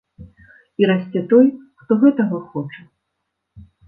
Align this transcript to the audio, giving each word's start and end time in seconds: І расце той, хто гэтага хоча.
І 0.83 0.87
расце 0.91 1.21
той, 1.33 1.47
хто 1.81 1.97
гэтага 2.05 2.39
хоча. 2.55 2.81